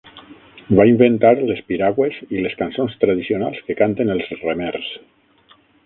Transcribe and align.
Va 0.79 0.85
inventar 0.91 1.33
les 1.51 1.61
piragües 1.67 2.17
i 2.39 2.43
les 2.47 2.57
cançons 2.63 2.99
tradicionals 3.05 3.63
que 3.69 3.79
canten 3.85 4.15
els 4.17 4.35
remers. 4.47 4.91